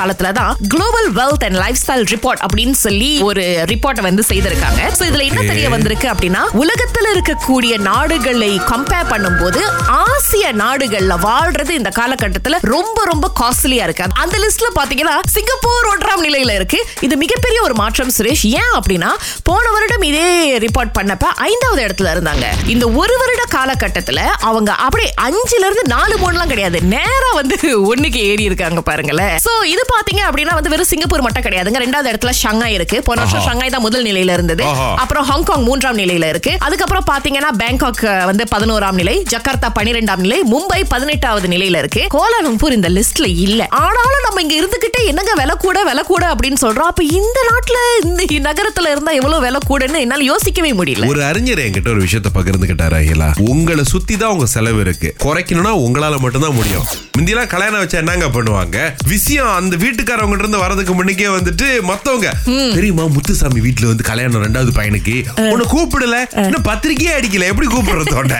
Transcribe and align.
காலத்துல 0.00 0.32
தான் 0.40 0.52
global 0.74 1.08
wealth 1.20 1.46
and 1.48 1.60
lifestyle 1.82 2.06
report 2.14 2.42
அப்படின்னு 2.46 2.76
சொல்லி 2.84 3.10
ஒரு 3.28 3.44
ரிப்போர்ட்டை 3.72 4.04
வந்து 4.08 4.22
செய்திருக்காங்க. 4.28 4.80
சோ 4.98 5.02
இதுல 5.10 5.24
என்ன 5.30 5.40
தெரிய 5.50 5.68
வந்திருக்கு 5.76 6.08
அப்படின்னா 6.12 6.42
உலகத்துல 6.62 7.06
இருக்கக்கூடிய 7.14 7.72
நாடுகளை 7.90 8.50
கம்பேர் 8.72 9.10
பண்ணும்போது 9.12 9.60
ஆசிய 10.02 10.46
நாடுகள்ல 10.62 11.14
வாழ்றது 11.26 11.72
இந்த 11.80 11.90
காலகட்டத்துல 11.98 12.58
ரொம்ப 12.74 12.98
ரொம்ப 13.10 13.26
காஸ்ட்லியா 13.40 13.84
இருக்கு. 13.88 14.06
அந்த 14.22 14.36
லிஸ்ட்ல 14.44 14.68
பாத்தீங்கன்னா 14.78 15.16
சிங்கப்பூர் 15.34 15.88
ஒன்றாம் 15.92 16.24
நிலையில 16.26 16.54
இருக்கு. 16.58 16.78
இது 17.06 17.14
மிகப்பெரிய 17.24 17.58
ஒரு 17.66 17.74
மாற்றம் 17.82 18.12
சுரேஷ். 18.16 18.44
ஏன் 18.60 18.72
அப்படின்னா 18.78 19.10
போன 19.48 19.64
வருடம் 19.76 20.06
இதே 20.10 20.28
ரிப்போர்ட் 20.66 20.94
பண்ணப்ப 20.98 21.26
ஐந்தாவது 21.48 21.82
இடத்துல 21.86 22.12
இருந்தாங்க. 22.14 22.46
இந்த 22.74 22.86
ஒரு 23.02 23.16
வருட 23.22 23.39
காலகட்டத்துல 23.56 24.20
அவங்க 24.48 24.70
அப்படியே 24.86 25.10
அஞ்சுல 25.26 25.64
இருந்து 25.68 25.84
நாலு 25.94 26.14
மூணுலாம் 26.22 26.52
கிடையாது. 26.52 26.78
நேரா 26.94 27.30
வந்து 27.40 27.56
ஒண்ணுக்கு 27.92 28.20
ஏறி 28.30 28.44
இருக்காங்க 28.50 28.80
பாருங்களேன் 28.90 29.36
சோ 29.46 29.52
இது 29.74 29.82
பாத்தீங்க 29.94 30.22
அப்படின்னா 30.28 30.54
வந்து 30.58 30.72
வெறும் 30.74 30.90
சிங்கப்பூர் 30.92 31.24
மட்டும் 31.26 31.44
கிடையாதுங்க. 31.46 31.80
ரெண்டாவது 31.84 32.10
இடத்துல 32.12 32.32
ஷங்காய் 32.42 32.76
இருக்கு. 32.78 32.96
போன 33.08 33.20
வருஷம் 33.22 33.46
ஷங்காய் 33.48 33.74
தான் 33.74 33.84
முதல் 33.86 34.06
நிலையில 34.08 34.36
இருந்தது. 34.38 34.64
அப்புறம் 35.02 35.24
ஹாங்காங் 35.30 35.64
மூன்றாம் 35.68 35.98
நிலையில 36.02 36.28
இருக்கு. 36.32 36.52
அதுக்கப்புறம் 36.68 37.06
பாத்தீங்கன்னா 37.12 37.50
பேங்காக் 37.62 38.04
வந்து 38.30 38.44
பதினோராம் 38.54 38.98
நிலை 39.00 39.14
ஜகார்த்தா 39.32 39.68
பனிரெண்டாம் 39.78 40.22
நிலை 40.24 40.38
மும்பை 40.52 40.80
பதினெட்டாவது 40.94 41.48
நிலையில 41.54 41.80
இருக்கு. 41.82 42.02
கோலாலம்பூர் 42.16 42.76
இந்த 42.78 42.88
லிஸ்ட்ல 42.96 43.28
இல்ல. 43.46 43.66
ஆனாலும் 43.84 44.24
நம்ம 44.26 44.42
இங்க 44.46 44.56
இருந்துகிட்டு 44.60 45.00
என்னங்க 45.10 45.34
விலை 45.40 45.56
கூட 45.66 45.78
விலை 45.90 46.04
கூட 46.12 46.24
அப்படின்னு 46.34 46.60
சொல்றோம். 46.64 46.90
அப்ப 46.92 47.04
இந்த 47.20 47.38
நாட்டுல 47.50 47.78
இந்த 48.02 48.22
நகரத்துல 48.48 48.92
இருந்தா 48.94 49.12
எவ்வளவு 49.20 49.44
விலை 49.46 49.60
கூடன்னு 49.68 50.04
என்னால 50.06 50.28
யோசிக்கவே 50.32 50.72
முடியல. 50.80 51.08
ஒரு 51.14 51.22
அறிஞர் 51.30 51.64
என்கிட்ட 51.66 51.90
ஒரு 51.94 52.02
விஷயத்த 52.06 52.30
பகிர்ந்துகிட்டாரு 52.38 52.96
அகிலா. 53.00 53.28
உங்களை 53.48 53.82
சுத்தி 53.90 54.14
தான் 54.20 54.32
உங்க 54.34 54.46
செலவு 54.54 54.80
இருக்கு. 54.84 55.08
குறைக்கணும்னா 55.24 55.72
உங்களால 55.84 56.14
மட்டும்தான் 56.22 56.56
முடியும். 56.58 56.86
முந்தியெல்லாம் 57.16 57.50
கல்யாணம் 57.52 57.80
வச்சா 57.82 57.98
என்னங்க 58.00 58.26
பண்ணுவாங்க? 58.34 58.78
விஷயம் 59.12 59.52
அந்த 59.58 59.74
வீட்டுக்காரவங்க 59.82 60.38
இருந்து 60.40 60.60
வரதுக்கு 60.62 60.92
முன்னுக்கே 60.98 61.28
வந்துட்டு 61.36 61.66
மத்தவங்க 61.90 62.28
தெரியுமா 62.76 63.04
முத்துசாமி 63.16 63.60
வீட்டுல 63.66 63.88
வந்து 63.90 64.06
கல்யாணம் 64.10 64.44
ரெண்டாவது 64.46 64.72
பையனுக்கு. 64.78 65.14
உன்னை 65.52 65.66
கூப்பிடல. 65.74 66.18
இன்னும் 66.44 66.66
பத்திரிக்கையே 66.70 67.12
அடிக்கல. 67.18 67.48
எப்படி 67.52 67.68
கூப்பிடுறதோட 67.74 68.36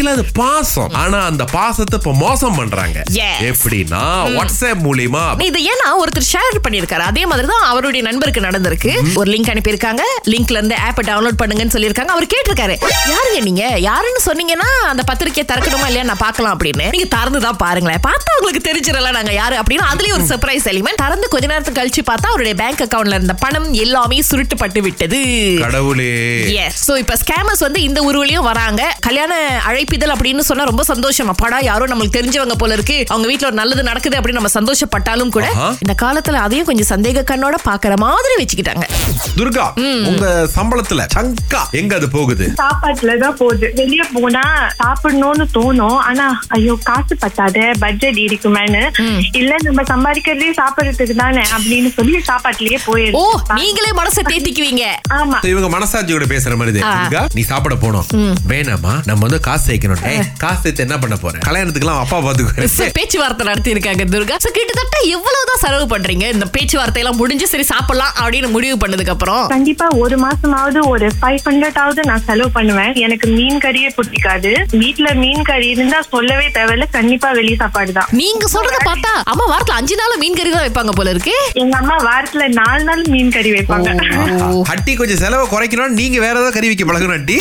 இல்ல 0.00 0.14
அது 0.16 0.24
பாசம். 0.40 0.94
ஆனா 1.02 1.18
அந்த 1.30 1.44
பாசத்தை 1.56 1.98
இப்ப 2.00 2.14
மோசம் 2.24 2.58
பண்றாங்க. 2.60 2.98
எப்படின்னா 3.50 4.02
வாட்ஸ்அப் 4.38 4.84
மூலியமா 4.86 5.24
இது 5.48 5.60
ஏன்னா 5.72 5.88
ஒருத்தர் 6.02 6.30
ஷேர் 6.32 6.62
பண்ணிருக்காரு 6.66 7.04
அதே 7.10 7.24
மாதிரி 7.30 7.48
தான் 7.52 7.66
அவருடைய 7.72 8.02
நண்பருக்கு 8.08 8.46
நடந்திருக்கு. 8.48 8.92
ஒரு 9.20 9.28
லிங்க் 9.34 9.52
அனுப்பியிருக்காங்க. 9.54 10.02
லிங்க்ல 10.32 10.58
இருந்து 10.60 10.78
ஆப்பை 10.88 11.04
டவுன்லோட் 11.10 11.40
பண்ணுங்கன்னு 11.42 11.74
சொல்லியிருக்காங்க. 11.76 12.12
அவர் 12.16 12.32
கேட்டிருக்காரு 12.34 12.76
யாருங்க 13.12 13.40
நீங்க? 13.48 13.64
யாருன்னு 13.88 14.22
சொன்னீங்கன்னா 14.36 14.70
அந்த 14.92 15.02
பத்திரிக்கையை 15.08 15.44
திறக்கணுமா 15.50 15.86
இல்லையா? 15.90 16.06
நான் 16.08 16.22
பார்க்கலாம் 16.24 16.54
அப்படின்னு. 16.54 16.86
நீங்க 16.94 17.08
திறந்து 17.14 17.40
தான் 17.44 17.58
பாருங்களேன். 17.62 18.00
பார்த்தா 18.06 18.32
உங்களுக்கு 18.38 18.60
தெரிஞ்சிடல 18.68 19.10
நாங்க 19.16 19.32
யாரு 19.38 19.54
அப்படின்னு. 19.60 19.84
அதுலயும் 19.92 20.16
ஒரு 20.16 20.26
சர்ப்ரைஸ் 20.32 20.66
எலிமெண்ட் 20.72 21.00
திறந்து 21.02 21.26
கொஞ்ச 21.34 21.46
நேரத்துக்கு 21.52 21.78
கழிச்சு 21.80 22.02
பார்த்தா 22.08 22.30
அவருடைய 22.32 22.54
பேங்க் 22.60 22.82
அக்கவுண்ட்ல 22.84 23.18
இருந்த 23.18 23.34
பணம் 23.44 23.68
எல்லாமே 23.84 24.18
சுருட்டுப்பட்டு 24.30 24.80
விட்டது. 24.86 25.20
கடவுளே. 25.62 26.10
எஸ் 26.64 26.80
சோ 26.88 26.96
இப்ப 27.02 27.16
ஸ்கேமர்ஸ் 27.22 27.64
வந்து 27.66 27.80
இந்த 27.88 28.02
உருவலையும் 28.08 28.48
வராங்க. 28.50 28.82
கல்யாண 29.06 29.32
அழைப்பிதழ் 29.68 30.14
அப்படின்னு 30.16 30.44
சொன்னா 30.50 30.66
ரொம்ப 30.70 30.84
சந்தோஷம். 30.92 31.30
அப்பாடா 31.34 31.60
யாரோ 31.70 31.86
நம்மளுக்கு 31.92 32.18
தெரிஞ்சவங்க 32.18 32.56
போல 32.64 32.78
இருக்கு. 32.78 32.98
அவங்க 33.12 33.28
வீட்ல 33.32 33.50
ஒரு 33.50 33.58
நல்லது 33.62 33.84
நடக்குது 33.90 34.18
அப்படின்னு 34.18 34.40
நம்ம 34.40 34.52
சந்தோஷப்பட்டாலும் 34.58 35.32
கூட. 35.38 35.46
இந்த 35.86 35.96
காலத்துல 36.04 36.42
அதையும் 36.46 36.68
கொஞ்சம் 36.72 36.90
சந்தேக 36.92 37.24
கண்ணோட 37.32 37.56
பாக்குற 37.70 37.94
மாதிரி 38.06 38.36
வச்சுக்கிட்டாங்க. 38.42 38.86
துர்கா 39.40 39.66
உங்க 40.12 40.26
சம்பளத்துல 40.58 41.02
சங்கா 41.16 41.62
எங்க 41.80 41.92
அது 42.00 42.06
போகுது? 42.18 42.46
சாப்பாட்டுல 42.62 43.18
தான் 43.24 43.36
போகுது. 43.42 43.66
வெளிய 43.80 44.02
போனா 44.26 44.42
சாப்பிடணும்னு 44.78 45.44
தோணும். 45.54 45.98
ஆனா 46.08 46.24
ஐயோ 46.48 46.78
காசு 46.84 47.14
பத்தாத 47.20 47.54
பட்ஜெட் 47.78 48.20
இருக்குமேன்னு. 48.24 48.82
இல்ல 49.32 49.52
நம்ம 49.62 49.82
சம்பாதிக்கிறதே 49.82 50.50
சாப்பிடறதுக்கு 50.60 51.14
தானே 51.14 51.42
அப்படின்னு 51.56 51.90
சொல்லி 51.94 52.18
சாப்பாட்டுலயே 52.30 52.78
ஓ 52.78 52.86
போயிடுது 52.86 53.54
நீங்களே 53.54 53.90
மனசை 54.00 54.22
தேத்திக்குவீங்க. 54.30 54.84
ஆமா. 55.14 55.38
இவங்க 55.46 55.68
மனசாட்சி 55.68 56.12
கூட 56.12 56.24
பேசுற 56.24 56.56
மாதிரி 56.56 56.82
நீ 57.34 57.42
சாப்பிட 57.42 57.74
போனோம் 57.74 58.06
வேணாமா 58.48 58.92
நம்ம 59.04 59.20
வந்து 59.26 59.40
காசு 59.40 59.64
சேர்க்கணும். 59.66 60.02
காசு 60.38 60.60
சேர்த்து 60.60 60.82
என்ன 60.82 60.98
பண்ண 60.98 61.16
போறேன் 61.16 61.42
கல்யாணத்துக்குலாம் 61.46 62.00
அப்பா 62.00 62.18
பாத்துக்குவேன் 62.18 62.72
ச- 62.76 62.90
பேச்சுவார்த்தை 62.92 63.46
நடத்தி 63.46 63.70
இருக்காங்க 63.70 64.04
துர்கா 64.04 64.36
கிட்டத்தட்ட 64.48 64.96
எவ்வளவுதான் 65.06 65.60
செலவு 65.60 65.86
பண்றீங்க? 65.86 66.24
இந்த 66.32 66.46
பேச்சுவார்த்தை 66.46 67.02
எல்லாம் 67.02 67.16
முடிஞ்சு 67.16 67.46
சரி 67.46 67.62
சாப்பிடலாம் 67.64 68.14
அப்படின்னு 68.20 68.50
முடிவு 68.50 68.76
பண்ணதுக்கு 68.76 69.08
அப்புறம் 69.08 69.44
கண்டிப்பா 69.48 69.86
ஒரு 69.96 70.16
மாசமாவது 70.18 70.80
ஒரு 70.88 71.06
ஃபைவ் 71.20 71.40
ஹண்ட்ரட் 71.44 71.74
நான் 72.04 72.24
செலவு 72.24 72.50
பண்ணுவேன். 72.50 72.92
எனக்கு 72.96 73.26
மீன் 73.28 73.58
கறியே 73.58 73.90
பிடிக்காது 74.16 74.52
வீட்ல 74.80 75.08
மீன் 75.14 75.46
கறி 75.48 75.66
இருந்தா 75.74 75.98
சொல்லவே 76.10 76.46
தேவையில்ல 76.56 76.86
கண்டிப்பா 76.96 77.28
வெளிய 77.38 77.56
சாப்பாடு 77.62 77.92
தான் 77.92 78.08
நீங்க 78.20 78.44
சொல்றத 78.54 78.78
பார்த்தா 78.82 79.12
அம்மா 79.32 79.44
வாரத்துல 79.52 79.78
அஞ்சு 79.80 79.96
நாள் 80.00 80.20
மீன் 80.22 80.38
கறி 80.38 80.50
தான் 80.50 80.66
வைப்பாங்க 80.66 80.94
போல 80.98 81.14
இருக்கு 81.14 81.34
எங்க 81.62 81.74
அம்மா 81.80 81.96
வாரத்துல 82.06 82.46
நாலு 82.60 82.82
நாள் 82.84 83.04
மீன் 83.14 83.34
கறி 83.36 83.52
வைப்பாங்க 83.56 83.92
ஹட்டி 84.70 84.94
கொஞ்சம் 84.94 85.22
செலவை 85.22 85.46
குறைக்கணும் 85.48 85.98
நீங்க 86.00 86.18
வேற 86.18 86.34
ஏதாவது 86.34 86.56
கறி 86.56 86.70
வைக்க 86.70 86.86
பழகணும் 86.86 87.16
ஹட்டி 87.16 87.38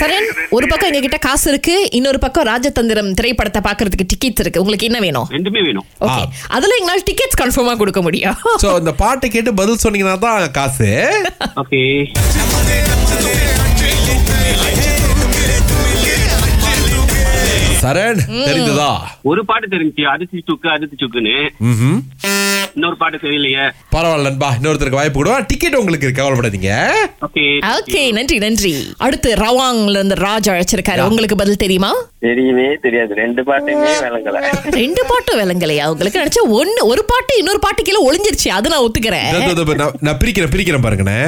சரண் 0.00 0.28
ஒரு 0.56 0.66
பக்கம் 0.70 0.88
எங்க 0.90 1.00
கிட்ட 1.04 1.18
காசு 1.26 1.46
இருக்கு 1.52 1.74
இன்னொரு 1.98 2.18
பக்கம் 2.24 2.46
ராஜதந்திரம் 2.50 3.10
திரைப்படத்தை 3.18 3.60
பாக்குறதுக்கு 3.66 4.06
டிக்கெட்ஸ் 4.12 4.42
இருக்கு. 4.44 4.62
உங்களுக்கு 4.62 4.88
என்ன 4.90 4.98
வேணும்? 5.06 5.26
ரெண்டுமே 5.36 5.62
வேணும். 5.68 5.86
ஓகே 6.06 6.22
அதுல 6.56 6.76
எங்களால 6.80 7.04
டிக்கெட்ஸ் 7.10 7.40
கன்ஃபார்மா 7.42 7.74
கொடுக்க 7.82 8.02
முடியும். 8.06 8.38
சோ 8.64 8.70
இந்த 8.82 8.94
பாட்டை 9.02 9.30
கேட்டு 9.36 9.52
பதில் 9.60 9.82
சொன்னீங்கன்னா 9.84 10.18
தான் 10.26 10.56
காசு. 10.58 10.90
ஓகே 11.62 11.82
சரண் 17.80 18.20
தெரிந்ததா 18.46 18.90
ஒரு 19.30 19.40
பாட்டு 19.48 19.66
தெரிஞ்சு 19.74 20.04
அதிர்ச்சி 20.12 20.38
சுக்கு 20.48 20.68
அதிர்ச்சி 20.74 20.96
சுக்குன்னு. 21.02 21.34
இன்னொரு 22.76 22.96
பாட்டு 22.96 23.18
தெரியலையே. 23.18 23.62
பரவாயில்ல 23.92 24.26
நண்பா 24.28 24.48
இன்னொருத்தருக்கு 24.60 24.98
வாய்ப்பு 24.98 25.18
கொடுவா 25.20 25.36
டிக்கெட் 25.46 25.76
உங்களுக்கு 25.76 26.06
இருக்கு? 26.06 26.22
கவலைப்படாதீங்க. 26.22 26.72
ஓகே 27.26 27.44
ஓகே 27.76 28.12
நன்றி 28.12 28.38
நன்றி. 28.38 28.72
அடுத்து 29.06 29.30
ரவாங்ல 29.44 29.96
இருந்து 29.98 30.18
ராஜ் 30.24 30.50
அழைச்சிருக்காரு. 30.54 31.06
உங்களுக்கு 31.10 31.36
பதில் 31.42 31.62
தெரியுமா? 31.64 31.90
தெரியவே 32.26 32.66
தெரியாது. 32.82 33.14
ரெண்டு 33.22 33.42
பாட்டுமே 33.42 33.92
விளங்கல. 34.06 34.42
ரெண்டு 34.80 35.04
பாட்டு 35.08 35.32
விளங்கலையா? 35.40 35.86
உங்களுக்கு 35.94 36.22
நினைச்சா 36.22 36.44
ஒண்ணு 36.58 36.84
ஒரு 36.92 37.04
பாட்டு 37.12 37.38
இன்னொரு 37.38 37.58
பாட்டு 37.58 37.82
கீழே 37.82 38.02
ஒளிஞ்சிருச்சு. 38.08 38.48
அது 38.58 38.74
நான் 38.74 38.84
ஒத்துக்கிறேன். 38.86 39.96
நான் 40.00 40.20
பிரிக்கிறேன் 40.24 40.52
பிரிக்கிறேன் 40.56 40.86
பாருங்கண்ணே. 40.86 41.18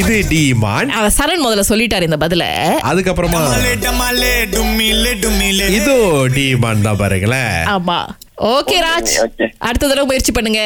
இது 0.00 0.14
டிமான். 0.30 0.88
அவ 0.98 1.08
சரண் 1.16 1.42
முதல்ல 1.44 1.64
சொல்லிட்டாரு 1.68 2.06
இந்த 2.08 2.18
பதில. 2.24 2.44
அதுக்கப்புறமா 2.90 3.40
இது 5.78 5.94
டிமான் 6.36 6.84
தான் 6.86 7.00
பாருங்களேன் 7.02 7.54
ஆமா. 7.76 7.98
ஓகே 8.54 8.76
ராஜ். 8.86 9.12
Okay. 9.26 9.48
அடுத்த 9.66 9.88
தடவை 9.88 10.06
முயற்சி 10.10 10.32
பண்ணுங்க. 10.32 10.62